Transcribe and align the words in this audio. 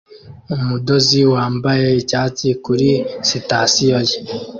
Umudozi 0.55 1.19
wambaye 1.33 1.87
icyatsi 2.01 2.47
kuri 2.65 2.89
sitasiyo 3.27 3.99
ye 4.09 4.17